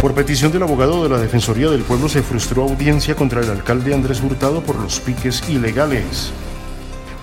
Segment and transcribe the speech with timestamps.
[0.00, 3.92] Por petición del abogado de la Defensoría del Pueblo se frustró audiencia contra el alcalde
[3.92, 6.32] Andrés Hurtado por los piques ilegales.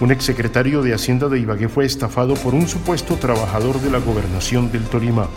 [0.01, 4.73] Un exsecretario de Hacienda de Ibagué fue estafado por un supuesto trabajador de la gobernación
[4.73, 5.29] del Tolima.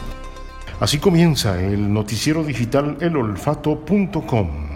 [0.80, 4.67] Así comienza el noticiero digital elolfato.com.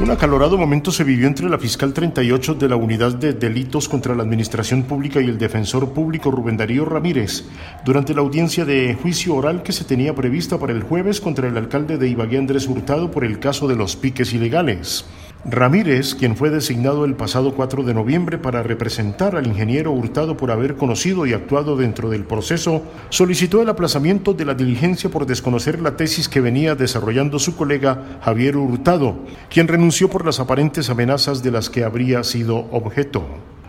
[0.00, 4.14] Un acalorado momento se vivió entre la fiscal 38 de la Unidad de Delitos contra
[4.14, 7.42] la Administración Pública y el defensor público Rubén Darío Ramírez
[7.84, 11.56] durante la audiencia de juicio oral que se tenía prevista para el jueves contra el
[11.56, 15.04] alcalde de Ibagué Andrés Hurtado por el caso de los piques ilegales.
[15.44, 20.50] Ramírez, quien fue designado el pasado 4 de noviembre para representar al ingeniero Hurtado por
[20.50, 25.80] haber conocido y actuado dentro del proceso, solicitó el aplazamiento de la diligencia por desconocer
[25.80, 29.16] la tesis que venía desarrollando su colega Javier Hurtado,
[29.48, 33.24] quien renunció por las aparentes amenazas de las que habría sido objeto.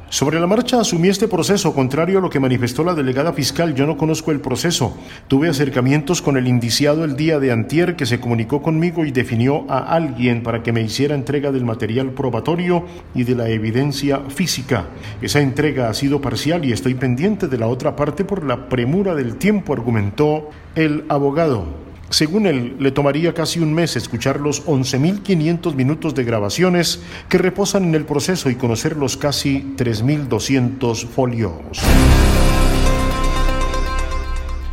[0.10, 3.76] Sobre la marcha asumí este proceso, contrario a lo que manifestó la delegada fiscal.
[3.76, 4.98] Yo no conozco el proceso.
[5.28, 9.70] Tuve acercamientos con el indiciado el día de antier que se comunicó conmigo y definió
[9.70, 14.88] a alguien para que me hiciera entrega del material probatorio y de la evidencia física.
[15.22, 19.14] Esa entrega ha sido parcial y estoy pendiente de la otra parte por la premura
[19.14, 21.89] del tiempo, argumentó el abogado.
[22.10, 27.84] Según él, le tomaría casi un mes escuchar los 11.500 minutos de grabaciones que reposan
[27.84, 31.54] en el proceso y conocer los casi 3.200 folios.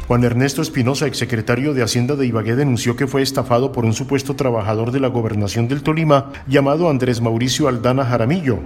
[0.07, 4.37] Juan Ernesto Espinosa, exsecretario de Hacienda de Ibagué, denunció que fue estafado por un supuesto
[4.37, 8.61] trabajador de la gobernación del Tolima llamado Andrés Mauricio Aldana Jaramillo.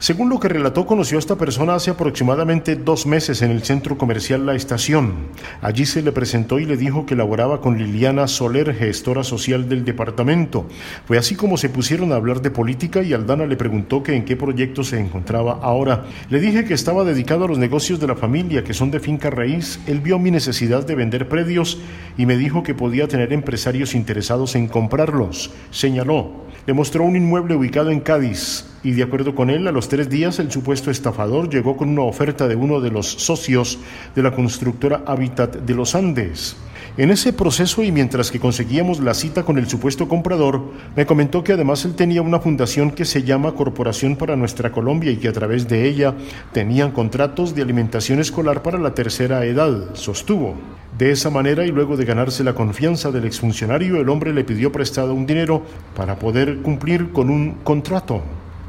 [0.00, 3.98] Según lo que relató, conoció a esta persona hace aproximadamente dos meses en el centro
[3.98, 5.14] comercial La Estación.
[5.60, 9.84] Allí se le presentó y le dijo que laboraba con Liliana Soler, gestora social del
[9.84, 10.68] departamento.
[11.04, 14.24] Fue así como se pusieron a hablar de política y Aldana le preguntó que en
[14.24, 16.04] qué proyecto se encontraba ahora.
[16.30, 19.30] Le dije que estaba dedicado a los negocios de la familia, que son de finca
[19.30, 19.80] raíz.
[19.88, 21.76] Él vio mi necesidad de vender predios
[22.16, 25.50] y me dijo que podía tener empresarios interesados en comprarlos.
[25.72, 26.46] Señaló.
[26.66, 30.08] Le mostró un inmueble ubicado en Cádiz y de acuerdo con él, a los tres
[30.08, 33.78] días el supuesto estafador llegó con una oferta de uno de los socios
[34.14, 36.56] de la constructora Habitat de los Andes.
[36.96, 41.44] En ese proceso y mientras que conseguíamos la cita con el supuesto comprador, me comentó
[41.44, 45.28] que además él tenía una fundación que se llama Corporación para Nuestra Colombia y que
[45.28, 46.14] a través de ella
[46.52, 50.54] tenían contratos de alimentación escolar para la tercera edad, sostuvo.
[50.98, 54.72] De esa manera y luego de ganarse la confianza del exfuncionario, el hombre le pidió
[54.72, 55.62] prestado un dinero
[55.94, 58.22] para poder cumplir con un contrato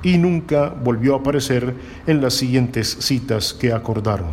[0.04, 1.74] y nunca volvió a aparecer
[2.08, 4.28] en las siguientes citas que acordaron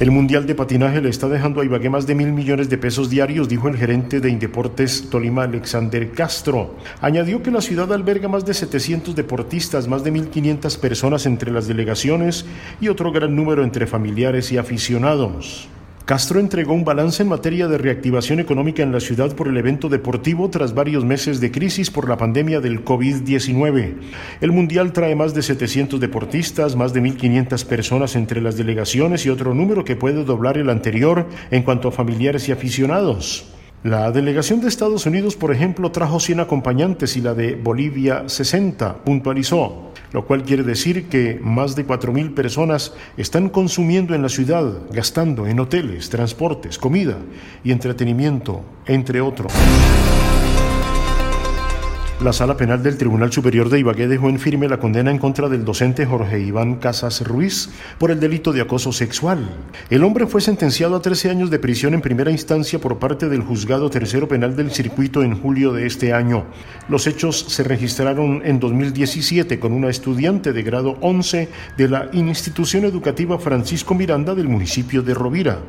[0.01, 3.11] El Mundial de Patinaje le está dejando a Ibagué más de mil millones de pesos
[3.11, 6.75] diarios, dijo el gerente de Indeportes Tolima, Alexander Castro.
[7.03, 11.69] Añadió que la ciudad alberga más de 700 deportistas, más de 1.500 personas entre las
[11.69, 12.47] delegaciones
[12.81, 15.69] y otro gran número entre familiares y aficionados.
[16.05, 19.89] Castro entregó un balance en materia de reactivación económica en la ciudad por el evento
[19.89, 23.95] deportivo tras varios meses de crisis por la pandemia del COVID-19.
[24.41, 29.31] El Mundial trae más de 700 deportistas, más de 1.500 personas entre las delegaciones y
[29.31, 33.60] otro número que puede doblar el anterior en cuanto a familiares y aficionados.
[33.83, 39.05] La delegación de Estados Unidos, por ejemplo, trajo 100 acompañantes y la de Bolivia 60,
[39.05, 44.71] puntualizó, lo cual quiere decir que más de 4.000 personas están consumiendo en la ciudad,
[44.93, 47.17] gastando en hoteles, transportes, comida
[47.65, 49.51] y entretenimiento, entre otros.
[52.23, 55.49] La Sala Penal del Tribunal Superior de Ibagué dejó en firme la condena en contra
[55.49, 59.49] del docente Jorge Iván Casas Ruiz por el delito de acoso sexual.
[59.89, 63.41] El hombre fue sentenciado a 13 años de prisión en primera instancia por parte del
[63.41, 66.45] Juzgado Tercero Penal del Circuito en julio de este año.
[66.91, 72.85] Los hechos se registraron en 2017 con una estudiante de grado 11 de la institución
[72.85, 75.61] educativa Francisco Miranda del municipio de Rovira.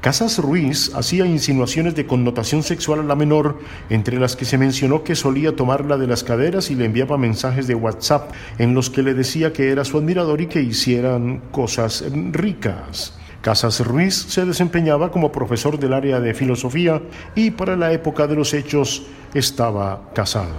[0.00, 3.58] Casas Ruiz hacía insinuaciones de connotación sexual a la menor,
[3.90, 7.66] entre las que se mencionó que solía tomarla de las caderas y le enviaba mensajes
[7.66, 12.04] de WhatsApp en los que le decía que era su admirador y que hicieran cosas
[12.30, 13.18] ricas.
[13.40, 17.02] Casas Ruiz se desempeñaba como profesor del área de filosofía
[17.34, 19.04] y para la época de los hechos
[19.34, 20.54] estaba casado.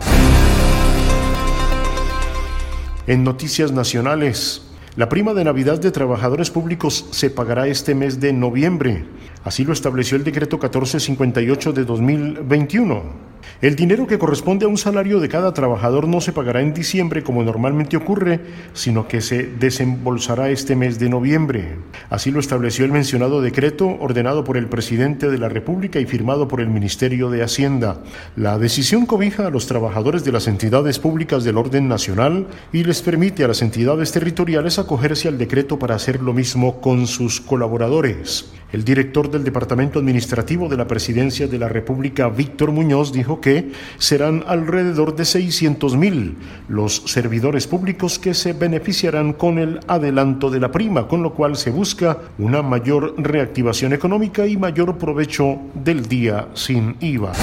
[3.08, 8.34] En noticias nacionales, la prima de Navidad de trabajadores públicos se pagará este mes de
[8.34, 9.06] noviembre.
[9.44, 13.29] Así lo estableció el decreto 1458 de 2021.
[13.62, 17.24] El dinero que corresponde a un salario de cada trabajador no se pagará en diciembre
[17.24, 18.40] como normalmente ocurre,
[18.74, 21.76] sino que se desembolsará este mes de noviembre.
[22.10, 26.48] Así lo estableció el mencionado decreto ordenado por el presidente de la República y firmado
[26.48, 28.02] por el Ministerio de Hacienda.
[28.36, 33.02] La decisión cobija a los trabajadores de las entidades públicas del orden nacional y les
[33.02, 38.52] permite a las entidades territoriales acogerse al decreto para hacer lo mismo con sus colaboradores.
[38.72, 43.72] El director del Departamento Administrativo de la Presidencia de la República, Víctor Muñoz, dijo que
[43.98, 46.38] serán alrededor de 600 mil
[46.68, 51.58] los servidores públicos que se beneficiarán con el adelanto de la prima, con lo cual
[51.58, 57.34] se busca una mayor reactivación económica y mayor provecho del día sin IVA.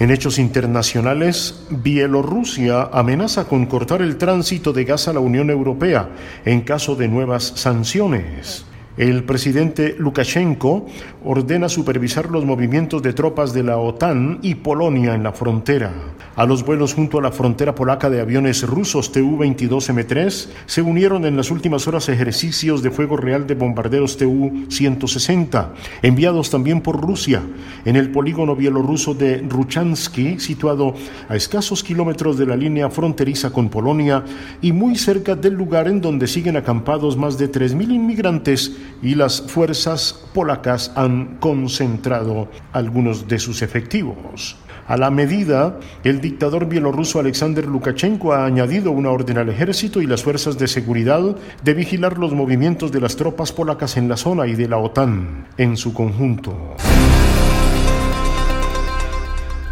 [0.00, 6.08] En hechos internacionales, Bielorrusia amenaza con cortar el tránsito de gas a la Unión Europea
[6.44, 8.66] en caso de nuevas sanciones.
[8.96, 10.86] El presidente Lukashenko
[11.24, 15.92] ordena supervisar los movimientos de tropas de la OTAN y Polonia en la frontera.
[16.36, 21.36] A los vuelos junto a la frontera polaca de aviones rusos Tu-22M3 se unieron en
[21.36, 25.68] las últimas horas ejercicios de fuego real de bombarderos Tu-160,
[26.02, 27.42] enviados también por Rusia,
[27.84, 30.94] en el polígono bielorruso de Ruchansky, situado
[31.28, 34.24] a escasos kilómetros de la línea fronteriza con Polonia
[34.60, 39.42] y muy cerca del lugar en donde siguen acampados más de 3.000 inmigrantes y las
[39.42, 44.56] fuerzas polacas han concentrado algunos de sus efectivos.
[44.86, 50.06] A la medida, el dictador bielorruso Alexander Lukashenko ha añadido una orden al ejército y
[50.06, 54.46] las fuerzas de seguridad de vigilar los movimientos de las tropas polacas en la zona
[54.46, 56.76] y de la OTAN en su conjunto.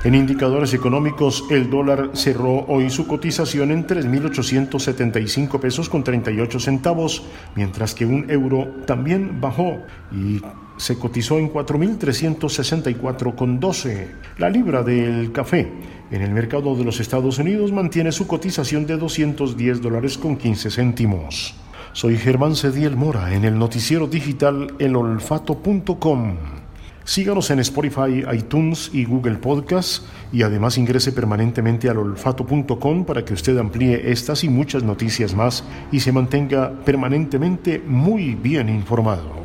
[0.04, 7.22] En indicadores económicos, el dólar cerró hoy su cotización en 3.875 pesos con 38 centavos,
[7.54, 9.78] mientras que un euro también bajó
[10.10, 10.43] y
[10.76, 14.08] se cotizó en 4.364 con 12.
[14.38, 15.70] La libra del café
[16.10, 20.69] en el mercado de los Estados Unidos mantiene su cotización de 210 dólares con 15
[20.72, 21.55] céntimos.
[21.93, 26.61] Soy Germán Cediel Mora en el noticiero digital elolfato.com.
[27.04, 33.34] Síganos en Spotify, iTunes y Google Podcast y además ingrese permanentemente al olfato.com para que
[33.34, 39.43] usted amplíe estas y muchas noticias más y se mantenga permanentemente muy bien informado.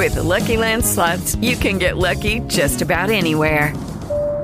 [0.00, 3.74] With Lucky Land slots, you can get lucky just about anywhere.